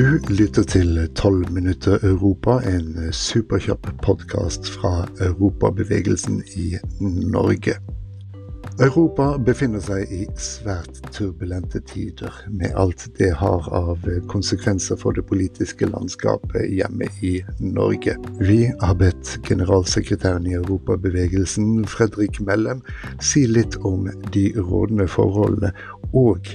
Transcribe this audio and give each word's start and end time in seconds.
Du 0.00 0.18
lytter 0.28 0.62
til 0.62 1.08
12 1.14 1.50
minutter 1.52 1.98
Europa, 2.02 2.50
en 2.64 3.12
superkjapp 3.12 3.86
podkast 4.02 4.68
fra 4.72 5.04
europabevegelsen 5.20 6.38
i 6.56 6.78
Norge. 7.34 7.74
Europa 8.80 9.26
befinner 9.44 9.82
seg 9.84 10.08
i 10.08 10.22
svært 10.40 11.02
turbulente 11.12 11.82
tider, 11.90 12.32
med 12.48 12.72
alt 12.80 13.04
det 13.18 13.28
har 13.42 13.68
av 13.76 14.06
konsekvenser 14.32 14.96
for 14.96 15.12
det 15.12 15.26
politiske 15.28 15.90
landskapet 15.90 16.70
hjemme 16.78 17.10
i 17.20 17.34
Norge. 17.58 18.14
Vi 18.40 18.70
har 18.80 18.96
bedt 19.02 19.34
generalsekretæren 19.44 20.48
i 20.48 20.56
Europabevegelsen, 20.62 21.84
Fredrik 21.84 22.40
Mellem, 22.40 22.80
si 23.20 23.44
litt 23.44 23.76
om 23.84 24.08
de 24.32 24.46
rådende 24.56 25.10
forholdene, 25.12 25.74
og 26.16 26.48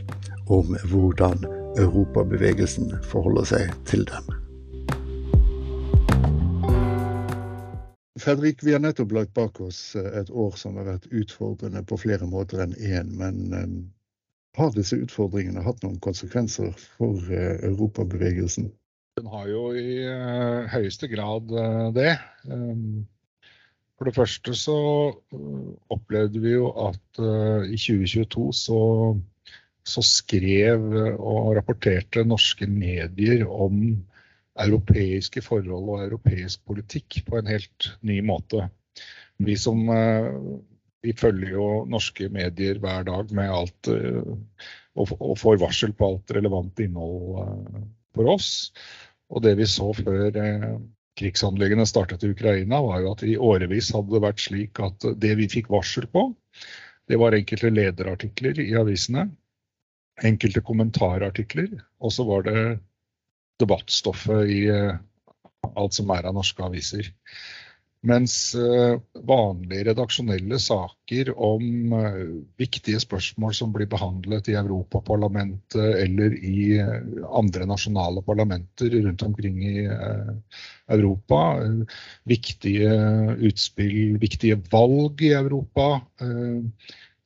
om 0.49 0.73
hvordan 0.89 1.45
europabevegelsen 1.79 2.91
forholder 3.09 3.47
seg 3.49 3.71
til 3.89 4.05
dem. 4.09 4.27
Fredrik, 8.21 8.63
vi 8.63 8.73
har 8.73 8.81
nettopp 8.81 9.11
lagt 9.13 9.33
bak 9.35 9.59
oss 9.61 9.79
et 9.99 10.31
år 10.31 10.55
som 10.57 10.79
har 10.79 10.87
vært 10.87 11.09
utfordrende 11.11 11.83
på 11.85 11.99
flere 11.99 12.25
måter 12.29 12.63
enn 12.63 12.73
én. 12.79 13.11
Men 13.19 13.41
um, 13.53 13.75
har 14.57 14.71
disse 14.73 14.97
utfordringene 15.03 15.61
hatt 15.65 15.83
noen 15.83 15.99
konsekvenser 16.01 16.71
for 16.95 17.19
uh, 17.27 17.59
europabevegelsen? 17.67 18.71
Den 19.19 19.29
har 19.31 19.45
jo 19.51 19.67
i 19.77 19.99
høyeste 20.73 21.07
grad 21.07 21.51
det. 21.95 22.17
For 23.95 24.09
det 24.09 24.15
første 24.17 24.55
så 24.59 24.75
opplevde 25.95 26.41
vi 26.43 26.51
jo 26.51 26.73
at 26.83 27.21
i 27.63 27.77
2022 27.79 28.49
så 28.59 28.81
så 29.85 30.01
skrev 30.05 30.85
og 31.15 31.55
rapporterte 31.57 32.25
norske 32.25 32.67
medier 32.69 33.45
om 33.45 33.81
europeiske 34.61 35.43
forhold 35.45 35.91
og 35.91 36.05
europeisk 36.05 36.63
politikk 36.67 37.21
på 37.27 37.39
en 37.39 37.51
helt 37.51 37.91
ny 38.07 38.21
måte. 38.25 38.69
Vi 39.43 39.57
som 39.59 39.83
eh, 39.91 40.31
vi 41.05 41.13
følger 41.13 41.53
jo 41.53 41.67
norske 41.91 42.29
medier 42.33 42.79
hver 42.81 43.05
dag 43.05 43.33
med 43.35 43.51
alt 43.51 43.91
eh, 43.91 44.33
og 44.95 45.37
får 45.37 45.59
varsel 45.59 45.91
på 45.93 46.07
alt 46.07 46.33
relevant 46.37 46.79
innhold 46.81 47.41
eh, 47.43 47.85
for 48.15 48.31
oss. 48.31 48.49
Og 49.29 49.43
det 49.43 49.57
vi 49.59 49.67
så 49.69 49.91
før 49.97 50.31
krigshandlingene 51.19 51.85
startet 51.87 52.23
i 52.23 52.31
Ukraina, 52.31 52.79
var 52.83 53.01
jo 53.01 53.13
at 53.15 53.23
i 53.25 53.37
årevis 53.37 53.91
hadde 53.95 54.13
det 54.13 54.23
vært 54.23 54.43
slik 54.43 54.81
at 54.83 55.05
det 55.19 55.33
vi 55.39 55.47
fikk 55.51 55.71
varsel 55.73 56.07
på, 56.11 56.29
det 57.09 57.17
var 57.21 57.35
enkelte 57.37 57.71
lederartikler 57.73 58.59
i 58.61 58.73
avisene 58.77 59.27
enkelte 60.23 60.63
kommentarartikler, 60.63 61.73
og 61.99 62.13
så 62.15 62.23
var 62.27 62.45
det 62.47 62.59
debattstoffet 63.61 64.49
i 64.51 64.63
eh, 64.71 64.97
alt 65.75 65.95
som 65.97 66.11
er 66.15 66.27
av 66.27 66.35
norske 66.37 66.63
aviser. 66.63 67.11
Mens 68.05 68.53
eh, 68.53 68.99
vanlige 69.25 69.87
redaksjonelle 69.87 70.59
saker 70.61 71.31
om 71.41 71.93
eh, 71.97 72.19
viktige 72.61 72.99
spørsmål 73.01 73.55
som 73.57 73.71
blir 73.73 73.89
behandlet 73.89 74.51
i 74.51 74.57
Europaparlamentet 74.59 76.03
eller 76.03 76.35
i 76.37 76.77
andre 77.25 77.65
nasjonale 77.71 78.21
parlamenter 78.27 78.93
rundt 79.07 79.25
omkring 79.25 79.63
i 79.65 79.87
Europa, 80.91 81.41
viktige 82.29 82.93
utspill, 83.49 84.19
viktige 84.21 84.59
valg 84.69 85.25
i 85.25 85.33
Europa, 85.33 85.89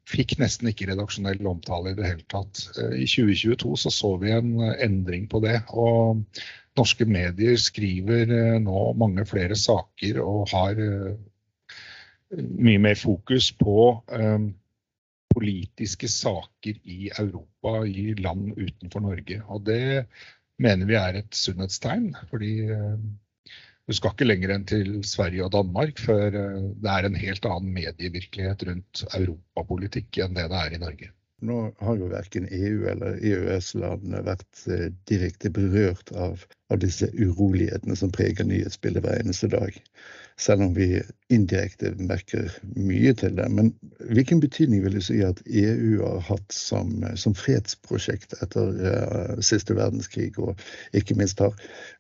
fikk 0.10 0.38
nesten 0.42 0.72
ikke 0.72 0.90
redaksjonell 0.90 1.46
omtale 1.48 1.94
i 1.94 1.98
det 1.98 2.08
hele 2.08 2.26
tatt. 2.32 2.64
Eh, 2.78 2.96
I 3.04 3.08
2022 3.10 3.76
så, 3.84 3.94
så 3.94 4.16
vi 4.22 4.34
en 4.36 4.56
eh, 4.66 4.78
endring 4.86 5.28
på 5.32 5.42
det. 5.46 5.60
og 5.70 6.24
Norske 6.78 7.06
medier 7.10 7.58
skriver 7.60 8.30
eh, 8.32 8.58
nå 8.64 8.86
mange 9.00 9.26
flere 9.28 9.58
saker 9.60 10.22
og 10.24 10.48
har 10.54 10.80
mye 12.40 12.82
mer 12.82 12.94
fokus 12.94 13.50
på 13.58 14.04
politiske 15.34 16.06
saker 16.12 16.78
i 16.86 17.10
Europa, 17.10 17.72
i 17.90 18.14
land 18.18 18.52
utenfor 18.54 19.02
Norge. 19.02 19.40
Og 19.50 19.64
det 19.66 20.06
mener 20.62 20.86
vi 20.86 20.98
er 21.00 21.18
et 21.18 21.34
sunnhetstegn. 21.34 22.12
fordi 22.30 22.54
du 23.90 23.96
skal 23.98 24.14
ikke 24.14 24.28
lenger 24.28 24.54
enn 24.54 24.66
til 24.70 25.00
Sverige 25.08 25.48
og 25.48 25.54
Danmark 25.56 26.02
før 26.02 26.28
eh, 26.30 26.68
det 26.84 26.92
er 26.94 27.08
en 27.08 27.18
helt 27.18 27.48
annen 27.50 27.74
medievirkelighet 27.74 28.68
rundt 28.70 29.06
europapolitikk 29.18 30.22
enn 30.26 30.38
det 30.38 30.46
det 30.52 30.60
er 30.62 30.76
i 30.76 30.82
Norge. 30.84 31.10
Nå 31.42 31.58
har 31.80 31.96
jo 31.96 32.08
verken 32.12 32.48
EU 32.52 32.88
eller 32.92 33.20
EØS-landene 33.24 34.20
vært 34.28 34.64
eh, 34.68 34.90
direkte 35.08 35.52
berørt 35.56 36.12
av, 36.12 36.42
av, 36.68 36.80
disse 36.84 37.08
urolighetene 37.16 37.96
som 37.96 38.12
preger 38.12 38.48
nyhetsbildet 38.48 39.06
hver 39.06 39.22
eneste 39.22 39.48
dag. 39.54 39.78
Selv 40.40 40.66
om 40.66 40.74
vi 40.76 41.02
indirekte 41.32 41.94
merker 42.00 42.52
mye 42.76 43.14
til 43.22 43.38
det. 43.40 43.48
Men 43.56 43.72
hvilken 44.12 44.44
betydning 44.44 44.84
vil 44.84 44.98
du 45.00 45.04
si 45.04 45.22
at 45.24 45.40
EU 45.48 46.02
har 46.04 46.20
hatt 46.28 46.56
som, 46.56 46.92
som 47.20 47.36
fredsprosjekt 47.36 48.36
etter 48.44 48.76
uh, 48.80 49.40
siste 49.44 49.76
verdenskrig? 49.76 50.32
Og 50.40 50.60
ikke 50.96 51.20
minst 51.20 51.44
har 51.44 51.56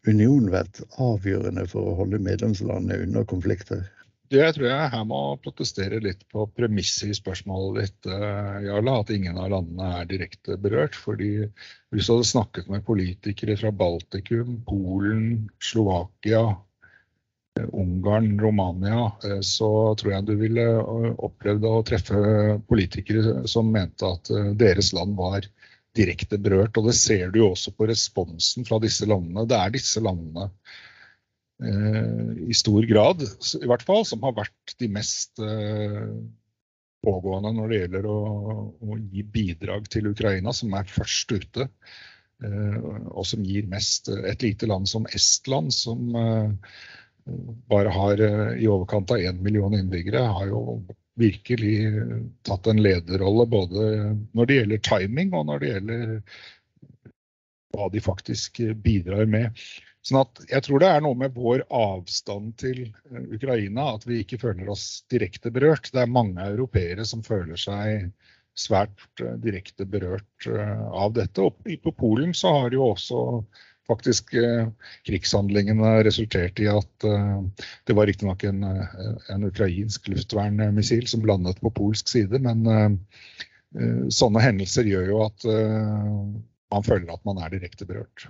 unionen 0.08 0.52
vært 0.56 0.84
avgjørende 0.96 1.68
for 1.68 1.92
å 1.92 1.98
holde 2.00 2.24
medlemslandene 2.24 3.04
unna 3.08 3.28
konflikter? 3.28 3.84
Jeg 4.30 4.54
tror 4.54 4.68
jeg 4.70 4.90
her 4.94 5.06
må 5.10 5.20
protestere 5.42 5.98
litt 6.06 6.20
på 6.30 6.44
premisset 6.54 7.10
i 7.10 7.16
spørsmålet 7.18 7.80
ditt, 7.82 8.10
eh, 8.14 8.58
Jarle. 8.68 8.94
At 9.02 9.10
ingen 9.16 9.40
av 9.42 9.50
landene 9.50 9.88
er 10.00 10.10
direkte 10.10 10.58
berørt. 10.62 10.94
fordi 10.94 11.50
Hvis 11.90 12.06
du 12.06 12.14
hadde 12.14 12.28
snakket 12.30 12.70
med 12.70 12.86
politikere 12.86 13.58
fra 13.58 13.72
Baltikum, 13.72 14.62
Polen, 14.68 15.50
Slovakia, 15.60 16.58
eh, 17.58 17.66
Ungarn, 17.74 18.40
Romania, 18.40 19.12
eh, 19.24 19.42
så 19.42 19.98
tror 19.98 20.12
jeg 20.14 20.26
du 20.28 20.36
ville 20.36 20.68
opplevd 21.18 21.66
å 21.66 21.84
treffe 21.84 22.62
politikere 22.70 23.48
som 23.48 23.72
mente 23.72 24.06
at 24.06 24.30
deres 24.56 24.94
land 24.94 25.18
var 25.18 25.42
direkte 25.96 26.38
berørt. 26.38 26.78
Og 26.78 26.86
det 26.86 26.96
ser 26.96 27.32
du 27.32 27.40
jo 27.40 27.50
også 27.56 27.74
på 27.74 27.90
responsen 27.90 28.64
fra 28.64 28.78
disse 28.78 29.10
landene. 29.10 29.48
Det 29.48 29.58
er 29.58 29.72
disse 29.72 30.00
landene 30.00 30.52
i 31.60 32.54
stor 32.56 32.86
grad, 32.88 33.24
i 33.60 33.68
hvert 33.68 33.84
fall, 33.84 34.06
som 34.08 34.22
har 34.24 34.38
vært 34.38 34.76
de 34.80 34.88
mest 34.96 35.42
eh, 35.44 36.06
pågående 37.04 37.52
når 37.56 37.72
det 37.72 37.80
gjelder 37.82 38.08
å, 38.08 38.20
å 38.80 39.00
gi 39.00 39.26
bidrag 39.28 39.90
til 39.92 40.08
Ukraina, 40.14 40.54
som 40.56 40.72
er 40.80 40.88
først 40.88 41.34
ute. 41.36 41.68
Eh, 42.48 42.78
og 43.12 43.28
som 43.28 43.44
gir 43.44 43.68
mest. 43.72 44.08
Et 44.08 44.48
lite 44.48 44.70
land 44.72 44.88
som 44.88 45.08
Estland, 45.12 45.76
som 45.76 46.16
bare 47.70 47.92
har 47.94 48.24
i 48.58 48.66
overkant 48.66 49.12
av 49.14 49.22
én 49.22 49.44
million 49.44 49.76
innbyggere, 49.76 50.24
har 50.40 50.48
jo 50.50 50.64
virkelig 51.20 51.76
tatt 52.48 52.70
en 52.72 52.80
lederrolle 52.82 53.46
både 53.52 53.90
når 54.32 54.48
det 54.48 54.58
gjelder 54.62 54.82
timing 54.88 55.36
og 55.36 55.46
når 55.50 55.62
det 55.62 55.74
gjelder 55.74 56.16
hva 57.76 57.90
de 57.94 58.02
faktisk 58.02 58.64
bidrar 58.82 59.28
med. 59.30 59.54
Sånn 60.06 60.22
at 60.22 60.40
jeg 60.48 60.64
tror 60.64 60.82
det 60.82 60.90
er 60.90 61.02
noe 61.04 61.18
med 61.20 61.36
vår 61.36 61.66
avstand 61.76 62.54
til 62.62 62.86
eh, 62.88 63.24
Ukraina 63.36 63.90
at 63.98 64.06
vi 64.08 64.22
ikke 64.24 64.40
føler 64.42 64.72
oss 64.72 65.04
direkte 65.12 65.52
berørt. 65.52 65.92
Det 65.92 66.04
er 66.06 66.12
mange 66.12 66.46
europeere 66.46 67.06
som 67.08 67.24
føler 67.26 67.60
seg 67.60 68.08
svært 68.60 69.04
uh, 69.24 69.36
direkte 69.44 69.86
berørt 69.88 70.48
uh, 70.48 70.88
av 71.04 71.14
dette. 71.18 71.44
Og 71.44 71.68
på 71.84 71.94
Polen 72.00 72.32
så 72.36 72.54
har 72.62 72.76
jo 72.76 72.90
også 72.94 73.26
faktisk 73.90 74.36
krigshandlingene 75.08 75.96
resultert 76.06 76.60
i 76.62 76.68
at 76.70 77.06
det 77.90 77.96
var 77.98 78.06
riktignok 78.06 78.44
en, 78.46 78.60
en 79.34 79.48
ukrainsk 79.48 80.12
luftvernmissil 80.14 81.08
som 81.10 81.26
landet 81.26 81.58
på 81.58 81.72
polsk 81.74 82.12
side, 82.12 82.38
men 82.38 83.00
sånne 84.14 84.44
hendelser 84.46 84.86
gjør 84.92 85.10
jo 85.10 85.24
at 85.26 85.48
man 85.50 86.86
føler 86.86 87.16
at 87.16 87.26
man 87.26 87.42
er 87.42 87.56
direkte 87.56 87.90
berørt. 87.90 88.30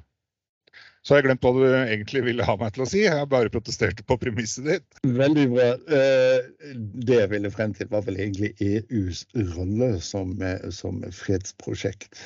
Så 1.09 1.15
har 1.15 1.23
jeg 1.23 1.25
glemt 1.25 1.41
hva 1.41 1.51
du 1.56 1.63
egentlig 1.65 2.21
ville 2.21 2.45
ha 2.45 2.53
meg 2.61 2.75
til 2.75 2.83
å 2.83 2.85
si. 2.85 3.00
Jeg 3.01 3.29
bare 3.31 3.50
protesterte 3.50 4.03
på 4.06 4.13
premisset 4.21 4.67
ditt. 4.67 5.00
Veldig 5.09 5.45
bra. 5.56 5.69
Eh, 5.97 6.75
det 7.01 7.15
jeg 7.17 7.31
ville 7.31 7.50
frem 7.50 7.73
til, 7.73 7.89
var 7.89 8.03
vel 8.06 8.19
egentlig 8.21 8.51
EUs 8.61 9.23
rolle 9.56 9.88
som, 10.06 10.35
eh, 10.45 10.67
som 10.69 11.01
fredsprosjekt. 11.17 12.21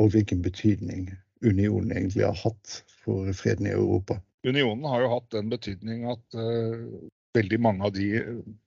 Og 0.00 0.14
hvilken 0.14 0.40
betydning 0.40 1.10
unionen 1.44 1.92
egentlig 1.92 2.24
har 2.24 2.40
hatt 2.46 2.78
for 3.04 3.28
freden 3.36 3.68
i 3.68 3.76
Europa. 3.76 4.16
Unionen 4.48 4.88
har 4.88 5.04
jo 5.04 5.12
hatt 5.12 5.28
den 5.36 5.52
betydning 5.52 6.08
at 6.08 6.40
uh, 6.40 6.88
veldig 7.36 7.58
mange 7.60 7.84
av 7.88 7.92
de 7.94 8.06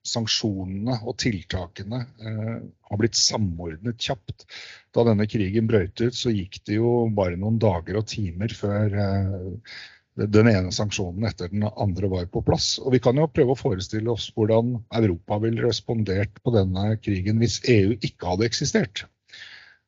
sanksjonene 0.08 1.00
og 1.08 1.18
tiltakene 1.22 2.02
eh, 2.22 2.60
har 2.62 3.00
blitt 3.02 3.18
samordnet 3.18 4.02
kjapt. 4.02 4.46
Da 4.94 5.06
denne 5.08 5.28
krigen 5.30 5.70
brøt 5.72 6.02
ut, 6.04 6.16
så 6.18 6.34
gikk 6.34 6.62
det 6.68 6.78
jo 6.78 7.08
bare 7.16 7.40
noen 7.40 7.60
dager 7.62 8.02
og 8.02 8.08
timer 8.12 8.54
før 8.58 8.98
eh, 9.06 9.74
den 10.22 10.50
ene 10.52 10.74
sanksjonen 10.76 11.26
etter 11.30 11.50
den 11.54 11.64
andre 11.72 12.10
var 12.12 12.28
på 12.32 12.44
plass. 12.46 12.76
Og 12.84 12.94
Vi 12.96 13.02
kan 13.04 13.18
jo 13.18 13.30
prøve 13.32 13.56
å 13.56 13.60
forestille 13.60 14.12
oss 14.12 14.30
hvordan 14.36 14.76
Europa 15.00 15.40
ville 15.44 15.64
respondert 15.66 16.42
på 16.44 16.54
denne 16.56 16.98
krigen 17.02 17.40
hvis 17.42 17.62
EU 17.72 17.96
ikke 17.98 18.34
hadde 18.34 18.50
eksistert. 18.50 19.06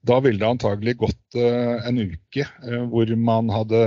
Da 0.04 0.18
ville 0.20 0.40
det 0.40 0.48
antagelig 0.50 0.98
gått 1.00 1.38
uh, 1.40 1.80
en 1.88 2.00
uke 2.02 2.44
uh, 2.44 2.82
hvor 2.92 3.08
man 3.16 3.48
hadde 3.54 3.80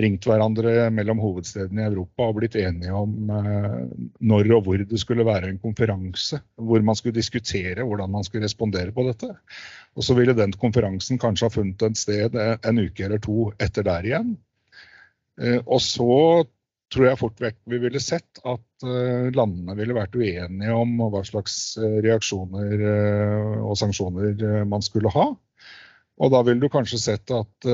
ringt 0.00 0.24
hverandre 0.24 0.86
mellom 0.94 1.20
hovedstedene 1.20 1.84
i 1.84 1.88
Europa 1.90 2.30
og 2.30 2.38
blitt 2.38 2.56
enige 2.56 2.94
om 2.96 3.28
uh, 3.28 3.82
når 4.24 4.54
og 4.56 4.62
hvor 4.64 4.84
det 4.88 5.00
skulle 5.02 5.26
være 5.28 5.50
en 5.52 5.60
konferanse 5.60 6.40
hvor 6.56 6.84
man 6.84 6.96
skulle 6.96 7.18
diskutere 7.18 7.84
hvordan 7.84 8.14
man 8.14 8.24
skulle 8.24 8.48
respondere 8.48 8.94
på 8.96 9.04
dette. 9.10 9.34
Og 9.98 10.06
så 10.06 10.16
ville 10.16 10.36
den 10.36 10.56
konferansen 10.56 11.20
kanskje 11.20 11.50
ha 11.50 11.56
funnet 11.58 11.84
et 11.84 12.00
sted 12.00 12.38
en 12.38 12.80
uke 12.80 13.04
eller 13.04 13.20
to 13.20 13.50
etter 13.60 13.84
der 13.84 14.08
igjen. 14.08 14.36
Og 15.66 15.80
så 15.82 16.14
tror 16.92 17.08
jeg 17.08 17.20
fort 17.20 17.42
vekk 17.42 17.58
vi 17.68 17.80
ville 17.82 18.00
sett 18.02 18.40
at 18.46 18.62
landene 18.82 19.74
ville 19.78 19.96
vært 19.96 20.14
uenige 20.18 20.74
om 20.76 21.00
hva 21.10 21.22
slags 21.26 21.76
uh, 21.80 21.98
reaksjoner 22.04 22.84
uh, 22.84 23.56
og 23.64 23.74
sanksjoner 23.80 24.64
man 24.68 24.84
skulle 24.84 25.12
ha. 25.14 25.32
Og 26.18 26.30
da 26.34 26.42
ville 26.46 26.62
du 26.62 26.70
kanskje 26.72 26.98
sett 26.98 27.30
at 27.30 27.66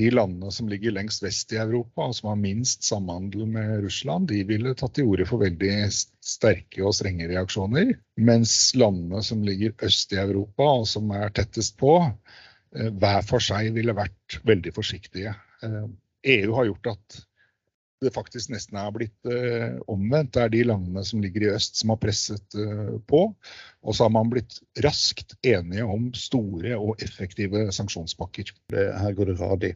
de 0.00 0.06
landene 0.08 0.48
som 0.54 0.68
ligger 0.70 0.94
lengst 0.96 1.20
vest 1.20 1.52
i 1.52 1.58
Europa, 1.60 2.06
og 2.06 2.14
som 2.16 2.30
har 2.30 2.38
minst 2.40 2.86
samhandel 2.88 3.44
med 3.52 3.82
Russland, 3.84 4.30
de 4.30 4.38
ville 4.48 4.72
tatt 4.72 4.94
til 4.96 5.10
orde 5.12 5.26
for 5.28 5.44
veldig 5.44 5.74
sterke 5.92 6.80
og 6.88 6.96
strenge 6.96 7.28
reaksjoner. 7.28 7.92
Mens 8.16 8.54
landene 8.80 9.20
som 9.28 9.44
ligger 9.44 9.76
øst 9.84 10.16
i 10.16 10.22
Europa, 10.22 10.70
og 10.80 10.88
som 10.88 11.12
er 11.12 11.36
tettest 11.36 11.76
på, 11.76 11.98
hver 12.72 13.28
for 13.28 13.44
seg 13.44 13.74
ville 13.76 13.92
vært 13.92 14.40
veldig 14.48 14.72
forsiktige. 14.72 15.34
EU 16.22 16.56
har 16.56 16.70
gjort 16.70 16.94
at 16.94 17.20
det 18.02 18.12
faktisk 18.14 18.52
nesten 18.52 18.78
er 18.80 18.92
blitt 18.94 19.28
eh, 19.30 19.78
omvendt. 19.90 20.32
Det 20.34 20.44
er 20.44 20.52
de 20.52 20.62
landene 20.68 21.04
som 21.06 21.22
ligger 21.22 21.46
i 21.46 21.52
øst 21.54 21.80
som 21.80 21.92
har 21.94 22.00
presset 22.02 22.56
eh, 22.58 22.96
på. 23.08 23.24
Og 23.82 23.96
så 23.96 24.06
har 24.06 24.14
man 24.14 24.30
blitt 24.32 24.58
raskt 24.84 25.36
enige 25.46 25.86
om 25.88 26.10
store 26.16 26.76
og 26.78 27.02
effektive 27.04 27.68
sanksjonspakker. 27.74 28.52
Det, 28.72 28.88
her 28.98 29.18
går 29.18 29.32
det 29.32 29.38
radig. 29.40 29.72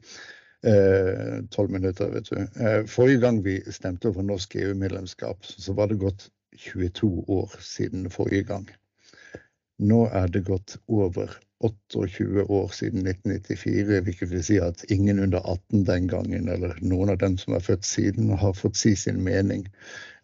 Eh, 0.67 1.38
tolv 1.55 1.70
eh, 1.70 1.76
minutter, 1.78 2.11
vet 2.14 2.31
du. 2.32 2.88
forrige 2.90 3.23
gang 3.23 3.43
vi 3.44 3.61
stemte 3.70 4.11
over 4.11 4.26
norsk 4.26 4.58
EU-medlemskap, 4.58 5.44
så 5.46 5.76
var 5.76 5.93
det 5.93 6.02
gått 6.02 6.29
22 6.56 7.25
år 7.29 7.58
siden 7.61 8.11
forrige 8.11 8.49
gang. 8.50 8.69
Nå 9.79 10.06
er 10.08 10.31
det 10.32 10.46
gått 10.46 10.79
over 10.88 11.37
28 11.64 12.43
år 12.49 12.69
siden 12.69 13.06
1994, 13.06 14.00
hvilket 14.05 14.31
vil 14.31 14.43
si 14.44 14.58
at 14.61 14.85
ingen 14.93 15.19
under 15.19 15.41
18 15.41 15.85
den 15.88 16.08
gangen, 16.08 16.49
eller 16.53 16.76
noen 16.82 17.12
av 17.14 17.19
dem 17.23 17.38
som 17.41 17.56
er 17.56 17.64
født 17.64 17.87
siden, 17.88 18.31
har 18.37 18.53
fått 18.53 18.76
si 18.76 18.93
sin 18.97 19.23
mening. 19.25 19.64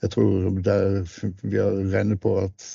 Jeg 0.02 0.12
tror 0.12 0.50
vi 0.60 1.56
har 1.58 1.78
regnet 1.94 2.20
på 2.20 2.36
at 2.42 2.66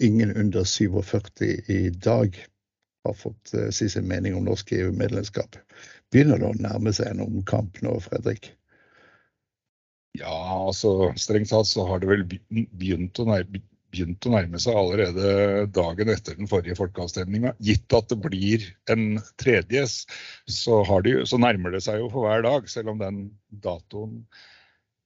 ingen 0.00 0.32
under 0.36 0.64
47 0.64 1.44
i 1.68 1.90
dag 1.90 2.38
har 3.04 3.14
fått 3.18 3.52
uh, 3.54 3.68
si 3.70 3.88
sin 3.90 4.08
mening 4.08 4.36
om 4.38 4.46
norsk 4.48 4.72
EU-medlemskap. 4.72 5.58
Begynner 6.12 6.40
det 6.40 6.48
å 6.48 6.60
nærme 6.62 6.92
seg 6.96 7.12
en 7.12 7.24
omkamp 7.26 7.80
nå, 7.84 7.98
Fredrik? 8.04 8.52
Ja, 10.18 10.68
altså 10.68 11.12
strengt 11.16 11.50
tatt 11.52 11.68
så 11.68 11.86
har 11.88 12.02
det 12.02 12.10
vel 12.10 12.24
begynt 12.28 13.20
å 13.20 13.28
nærme 13.28 13.62
begynt 13.92 14.26
å 14.26 14.32
nærme 14.32 14.60
seg 14.62 14.76
allerede 14.78 15.66
dagen 15.74 16.10
etter 16.12 16.36
den 16.38 16.48
forrige 16.50 16.76
folkeavstemninga. 16.78 17.54
Gitt 17.62 17.92
at 17.96 18.08
det 18.12 18.18
blir 18.24 18.64
en 18.92 19.20
tredje, 19.40 19.84
så, 20.48 20.80
de, 21.04 21.18
så, 21.28 21.40
nærmer 21.40 21.76
det 21.76 21.82
seg 21.84 22.00
jo 22.00 22.08
for 22.12 22.26
hver 22.26 22.44
dag, 22.46 22.68
selv 22.72 22.94
om 22.94 23.02
den 23.02 23.24
datoen 23.64 24.22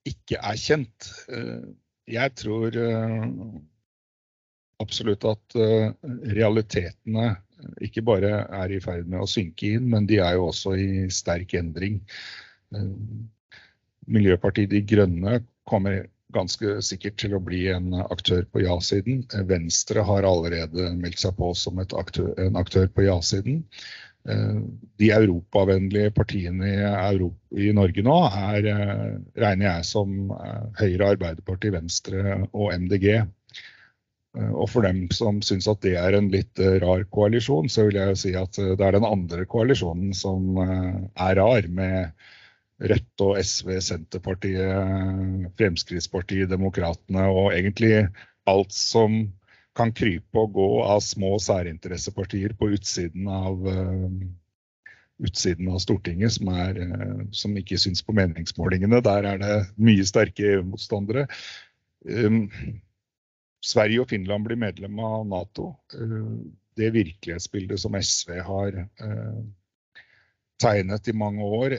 ikke 0.07 0.39
er 0.39 0.61
kjent. 0.61 1.11
Eh, 1.33 1.67
jeg 2.17 2.35
tror 2.39 2.79
eh, 2.79 3.27
absolutt 4.83 5.27
at 5.27 5.59
eh, 5.59 5.91
realitetene 6.37 7.33
ikke 7.83 8.05
bare 8.07 8.45
er 8.63 8.75
i 8.77 8.83
ferd 8.85 9.09
med 9.11 9.25
å 9.25 9.31
synke 9.31 9.75
inn, 9.75 9.89
men 9.91 10.07
de 10.07 10.21
er 10.23 10.37
jo 10.37 10.51
også 10.51 10.77
i 10.79 11.07
sterk 11.11 11.57
endring. 11.59 12.03
Miljøpartiet 14.07 14.71
De 14.71 14.83
Grønne 14.87 15.41
kommer 15.67 16.05
ganske 16.35 16.81
sikkert 16.83 17.19
til 17.23 17.37
å 17.37 17.43
bli 17.43 17.67
en 17.71 17.95
aktør 18.03 18.43
på 18.51 18.65
ja-siden. 18.65 19.23
Venstre 19.47 20.03
har 20.07 20.27
allerede 20.27 20.91
meldt 20.99 21.23
seg 21.23 21.37
på 21.39 21.53
som 21.59 21.79
aktør, 21.83 22.33
en 22.43 22.59
aktør 22.59 22.91
på 22.91 23.07
ja-siden. 23.07 23.63
Eh, 24.29 24.59
de 24.99 25.11
europavennlige 25.15 26.11
partiene 26.17 26.69
i, 26.73 26.79
Europa, 26.83 27.39
i, 27.63 27.71
Norge 27.77 28.03
nå 28.03 28.17
er, 28.27 28.69
eh, 28.73 29.11
regner 29.39 29.69
jeg 29.69 29.87
som 29.87 30.33
eh, 30.35 30.65
Høyre, 30.81 31.13
Arbeiderpartiet, 31.15 31.75
Venstre 31.77 32.41
og 32.51 32.73
MDG. 32.75 33.23
Og 34.37 34.67
for 34.69 34.85
dem 34.85 35.07
som 35.17 35.39
syns 35.41 35.65
at 35.71 35.81
det 35.81 35.95
er 35.97 36.13
en 36.13 36.27
litt 36.29 36.61
rar 36.83 37.07
koalisjon, 37.09 37.71
så 37.73 37.87
vil 37.87 37.97
jeg 37.97 38.19
si 38.21 38.33
at 38.37 38.59
det 38.59 38.85
er 38.85 38.93
den 38.93 39.07
andre 39.09 39.47
koalisjonen 39.49 40.11
som 40.13 40.59
er 40.61 41.39
rar, 41.39 41.69
med 41.73 42.13
Rødt 42.77 43.23
og 43.25 43.39
SV, 43.41 43.71
Senterpartiet, 43.81 45.51
Fremskrittspartiet, 45.57 46.51
Demokratene 46.51 47.25
og 47.33 47.55
egentlig 47.55 48.05
alt 48.47 48.75
som 48.77 49.23
kan 49.77 49.93
krype 49.97 50.41
og 50.41 50.55
gå 50.57 50.67
av 50.87 51.01
små 51.05 51.37
særinteressepartier 51.43 52.55
på 52.57 52.71
utsiden 52.77 53.29
av, 53.33 53.65
uh, 53.65 54.85
utsiden 55.25 55.69
av 55.73 55.81
Stortinget, 55.85 56.37
som, 56.37 56.51
er, 56.53 56.81
uh, 56.81 57.23
som 57.37 57.57
ikke 57.61 57.79
syns 57.81 58.05
på 58.05 58.17
meningsmålingene. 58.17 59.03
Der 59.05 59.29
er 59.33 59.41
det 59.43 59.57
mye 59.77 60.05
sterke 60.09 60.49
EU-motstandere. 60.55 61.27
Um, 62.09 62.47
Sverige 63.65 64.05
og 64.05 64.11
Finland 64.13 64.47
blir 64.47 64.61
medlem 64.61 65.01
av 65.03 65.27
Nato. 65.29 65.75
Uh, 65.97 66.45
det 66.77 66.93
virkelighetsbildet 66.93 67.81
som 67.81 67.95
SV 67.97 68.35
har 68.45 68.75
tegnet 70.61 71.09
i 71.09 71.15
mange 71.17 71.45
år, 71.57 71.73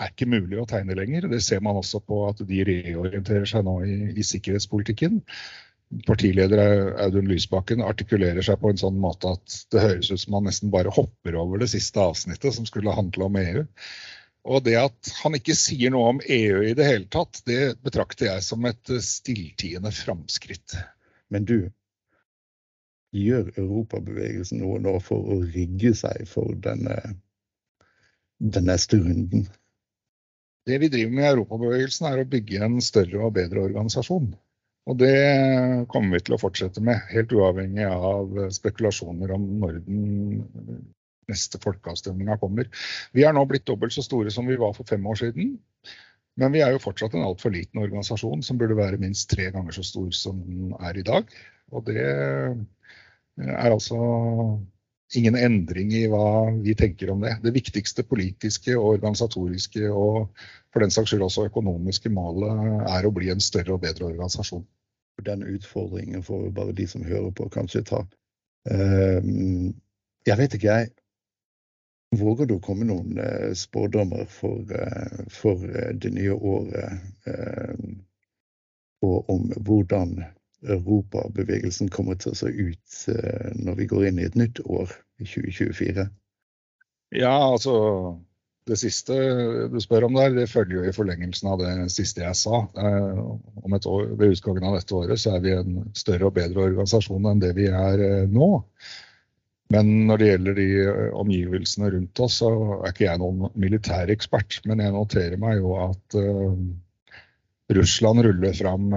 er 0.00 0.12
ikke 0.12 0.30
mulig 0.30 0.60
å 0.60 0.68
tegne 0.68 0.96
lenger. 0.96 1.28
Det 1.32 1.42
ser 1.44 1.60
man 1.64 1.78
også 1.80 2.00
på 2.04 2.22
at 2.28 2.40
de 2.48 2.62
reorienterer 2.68 3.48
seg 3.48 3.66
nå 3.66 3.76
i, 3.84 3.98
i 4.16 4.24
sikkerhetspolitikken. 4.26 5.20
Partileder 6.06 6.94
Audun 7.04 7.28
Lysbakken 7.28 7.84
artikulerer 7.84 8.44
seg 8.44 8.62
på 8.62 8.72
en 8.72 8.80
sånn 8.80 8.96
måte 9.00 9.34
at 9.36 9.58
det 9.74 9.82
høres 9.82 10.08
ut 10.12 10.22
som 10.22 10.38
han 10.38 10.48
nesten 10.48 10.72
bare 10.72 10.92
hopper 10.94 11.36
over 11.36 11.60
det 11.60 11.68
siste 11.74 12.00
avsnittet, 12.00 12.54
som 12.56 12.68
skulle 12.68 12.94
handle 12.96 13.28
om 13.28 13.36
EU. 13.42 13.66
Og 14.48 14.64
det 14.66 14.78
at 14.80 15.12
han 15.20 15.36
ikke 15.38 15.54
sier 15.54 15.92
noe 15.92 16.14
om 16.14 16.24
EU 16.24 16.64
i 16.64 16.72
det 16.78 16.88
hele 16.88 17.06
tatt, 17.12 17.44
det 17.46 17.76
betrakter 17.84 18.30
jeg 18.30 18.46
som 18.46 18.64
et 18.66 18.94
stilltiende 19.04 19.92
framskritt. 19.94 20.74
Men 21.30 21.44
du, 21.46 21.58
gjør 23.12 23.50
europabevegelsen 23.60 24.62
noe 24.62 24.80
nå 24.80 24.96
for 25.04 25.34
å 25.34 25.42
rigge 25.44 25.92
seg 25.96 26.24
for 26.28 26.54
denne, 26.64 26.96
den 28.40 28.68
neste 28.68 28.98
runden? 29.02 29.46
Det 30.68 30.78
vi 30.78 30.88
driver 30.92 31.14
med 31.16 31.24
i 31.24 31.30
Europabevegelsen, 31.32 32.06
er 32.06 32.22
å 32.22 32.30
bygge 32.32 32.62
en 32.62 32.78
større 32.84 33.22
og 33.26 33.34
bedre 33.38 33.64
organisasjon. 33.66 34.30
Og 34.90 34.98
det 34.98 35.14
kommer 35.90 36.18
vi 36.18 36.26
til 36.26 36.36
å 36.36 36.40
fortsette 36.42 36.82
med, 36.82 37.02
helt 37.10 37.34
uavhengig 37.34 37.86
av 37.86 38.38
spekulasjoner 38.54 39.34
om 39.34 39.44
når 39.62 39.78
den 39.86 40.84
neste 41.30 41.60
folkeavstemninga 41.62 42.36
kommer. 42.40 42.70
Vi 43.14 43.26
er 43.26 43.34
nå 43.34 43.44
blitt 43.48 43.66
dobbelt 43.68 43.94
så 43.94 44.02
store 44.06 44.32
som 44.34 44.48
vi 44.50 44.58
var 44.58 44.74
for 44.76 44.88
fem 44.88 45.06
år 45.06 45.20
siden. 45.22 45.54
Men 46.40 46.54
vi 46.54 46.62
er 46.64 46.72
jo 46.74 46.82
fortsatt 46.82 47.14
en 47.14 47.26
altfor 47.26 47.52
liten 47.54 47.82
organisasjon 47.82 48.42
som 48.46 48.58
burde 48.60 48.78
være 48.78 49.00
minst 49.00 49.28
tre 49.30 49.50
ganger 49.54 49.76
så 49.76 49.84
stor 49.86 50.10
som 50.16 50.38
den 50.46 50.72
er 50.80 50.98
i 50.98 51.06
dag. 51.06 51.28
Og 51.72 51.86
det 51.86 52.02
er 52.02 53.68
altså 53.70 53.98
ingen 55.18 55.36
endring 55.36 55.92
i 55.94 56.06
hva 56.10 56.50
vi 56.62 56.74
tenker 56.78 57.10
om 57.12 57.20
det. 57.24 57.36
Det 57.44 57.52
viktigste 57.54 58.04
politiske 58.08 58.76
og 58.78 58.96
organisatoriske 58.96 59.90
og 59.90 60.32
for 60.72 60.84
den 60.84 60.94
saks 60.94 61.12
skyld 61.12 61.26
også 61.26 61.48
økonomiske 61.50 62.12
målet 62.12 62.86
er 62.88 63.06
å 63.06 63.12
bli 63.14 63.28
en 63.32 63.42
større 63.44 63.76
og 63.76 63.82
bedre 63.84 64.08
organisasjon. 64.08 64.64
Den 65.22 65.44
utfordringen 65.46 66.24
får 66.24 66.48
bare 66.56 66.74
de 66.74 66.86
som 66.88 67.04
hører 67.04 67.30
på, 67.36 67.48
kanskje 67.52 67.84
ta. 67.86 68.00
Ehm, 68.70 69.74
jeg 70.26 70.38
vet 70.38 70.56
ikke, 70.56 70.78
jeg. 70.78 70.92
Våger 72.16 72.48
du 72.48 72.56
å 72.56 72.64
komme 72.64 72.88
noen 72.88 73.20
eh, 73.20 73.52
spådommer 73.56 74.26
for, 74.28 74.64
eh, 74.68 75.22
for 75.32 75.62
eh, 75.68 75.92
det 75.96 76.12
nye 76.16 76.34
året? 76.36 77.04
Og 79.02 79.30
om 79.32 79.48
hvordan 79.66 80.18
europabevegelsen 80.62 81.90
kommer 81.92 82.18
til 82.20 82.32
å 82.32 82.38
se 82.38 82.50
ut 82.50 82.98
eh, 83.12 83.54
når 83.58 83.78
vi 83.80 83.88
går 83.90 84.08
inn 84.10 84.20
i 84.22 84.26
et 84.28 84.38
nytt 84.38 84.62
år, 84.64 84.92
i 85.20 85.26
2024? 85.28 86.06
Ja, 87.18 87.34
altså 87.52 87.74
det 88.68 88.78
siste 88.78 89.14
du 89.72 89.78
spør 89.82 90.06
om 90.06 90.16
der, 90.16 90.34
det 90.36 90.50
følger 90.50 90.78
jo 90.78 90.84
i 90.86 90.94
forlengelsen 90.94 91.50
av 91.50 91.62
det 91.62 91.72
siste 91.94 92.22
jeg 92.22 92.38
sa. 92.38 92.62
Eh, 92.78 93.22
om 93.62 93.74
et 93.76 93.88
år, 93.90 94.12
Ved 94.18 94.36
utgangen 94.36 94.68
av 94.68 94.78
dette 94.78 94.94
året 94.96 95.20
så 95.20 95.36
er 95.36 95.42
vi 95.44 95.56
en 95.56 95.80
større 95.98 96.30
og 96.30 96.36
bedre 96.38 96.68
organisasjon 96.68 97.26
enn 97.30 97.42
det 97.42 97.54
vi 97.58 97.66
er 97.70 98.04
eh, 98.06 98.30
nå. 98.30 98.52
Men 99.72 99.90
når 100.06 100.20
det 100.20 100.26
gjelder 100.28 100.56
de 100.58 100.70
omgivelsene 101.16 101.90
rundt 101.94 102.20
oss, 102.20 102.42
så 102.42 102.50
er 102.82 102.90
ikke 102.90 103.06
jeg 103.06 103.20
noen 103.22 103.46
militærekspert. 103.56 104.58
Men 104.68 104.82
jeg 104.84 104.92
noterer 104.92 105.40
meg 105.40 105.62
jo 105.62 105.72
at 105.80 106.16
Russland 107.76 108.22
ruller 108.24 108.52
fram 108.56 108.90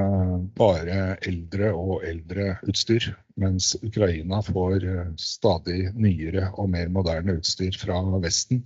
bare 0.58 1.15
eldre 1.27 1.72
og 1.75 2.03
eldre 2.08 2.55
utstyr, 2.67 3.08
mens 3.39 3.74
Ukraina 3.84 4.41
får 4.46 4.86
stadig 5.22 5.91
nyere 5.96 6.50
og 6.55 6.70
mer 6.74 6.89
moderne 6.94 7.38
utstyr 7.39 7.77
fra 7.79 8.01
Vesten. 8.24 8.63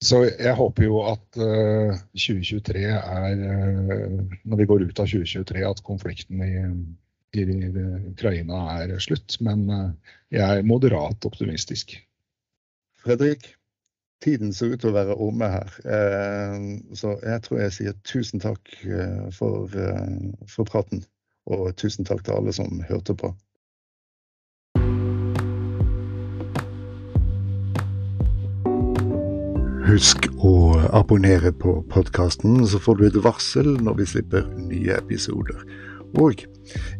Så 0.00 0.22
jeg 0.30 0.56
håper 0.56 0.86
jo 0.86 1.02
at 1.04 1.36
uh, 1.36 1.92
2023 2.16 2.86
er 2.88 3.42
uh, 3.44 4.36
Når 4.48 4.62
vi 4.62 4.66
går 4.70 4.86
ut 4.88 5.02
av 5.02 5.10
2023, 5.10 5.64
at 5.68 5.82
konflikten 5.84 6.40
i, 6.46 6.54
i, 7.36 7.44
Ukraina 8.08 8.62
er 8.78 8.94
slutt. 9.02 9.36
Men 9.44 9.66
jeg 10.32 10.40
er 10.40 10.64
moderat 10.66 11.28
optimistisk. 11.28 11.98
Fredrik, 13.04 13.52
tiden 14.24 14.52
ser 14.52 14.74
ut 14.74 14.82
til 14.82 14.90
å 14.90 14.96
være 14.96 15.16
omme 15.16 15.48
her. 15.48 15.76
så 16.94 17.14
jeg 17.24 17.42
tror 17.46 17.60
jeg 17.60 17.76
sier 17.76 18.00
tusen 18.04 18.40
takk 18.40 18.72
for, 19.36 19.70
for 20.48 20.68
praten. 20.68 21.04
Og 21.50 21.72
tusen 21.80 22.04
takk 22.04 22.24
til 22.24 22.36
alle 22.36 22.52
som 22.54 22.82
hørte 22.88 23.16
på. 23.16 23.32
Husk 29.90 30.28
å 30.46 30.76
abonnere 30.94 31.50
på 31.50 31.72
podkasten, 31.90 32.60
så 32.62 32.78
får 32.78 33.00
du 33.00 33.06
et 33.08 33.16
varsel 33.24 33.72
når 33.82 33.96
vi 33.98 34.04
slipper 34.12 34.44
nye 34.54 34.94
episoder. 35.00 35.64
Og 36.18 36.42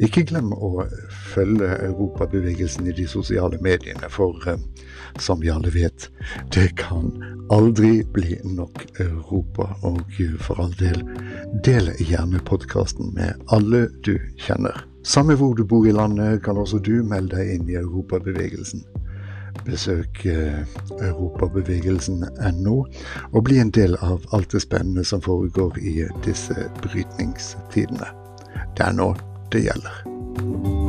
ikke 0.03 0.25
glem 0.29 0.53
å 0.53 0.85
følge 1.33 1.69
europabevegelsen 1.89 2.89
i 2.91 2.95
de 2.97 3.07
sosiale 3.09 3.59
mediene, 3.63 4.11
for 4.11 4.39
eh, 4.51 4.59
som 5.19 5.41
vi 5.43 5.51
alle 5.51 5.73
vet, 5.75 6.09
det 6.55 6.71
kan 6.79 7.11
aldri 7.51 8.05
bli 8.15 8.39
nok 8.45 8.85
Europa. 9.01 9.71
Og 9.87 10.21
for 10.43 10.63
all 10.63 10.75
del, 10.79 11.03
del 11.65 11.93
gjerne 11.99 12.43
podkasten 12.47 13.15
med 13.17 13.41
alle 13.55 13.89
du 14.07 14.17
kjenner. 14.39 14.85
Samme 15.03 15.35
hvor 15.35 15.55
du 15.57 15.65
bor 15.65 15.87
i 15.89 15.97
landet, 15.97 16.43
kan 16.45 16.61
også 16.61 16.79
du 16.79 17.01
melde 17.03 17.39
deg 17.39 17.55
inn 17.55 17.71
i 17.71 17.79
europabevegelsen. 17.81 18.85
Besøk 19.65 20.25
eh, 20.29 20.63
europabevegelsen.no, 21.01 22.77
og 23.33 23.45
bli 23.45 23.61
en 23.61 23.73
del 23.75 23.97
av 24.05 24.25
alt 24.37 24.53
det 24.53 24.63
spennende 24.65 25.05
som 25.05 25.25
foregår 25.25 25.79
i 25.81 26.05
disse 26.25 26.69
brytningstidene. 26.85 28.20
der 28.81 28.93
når 28.93 29.17
det. 29.53 30.80